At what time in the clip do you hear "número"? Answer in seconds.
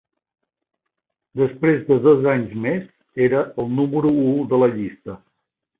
3.83-4.19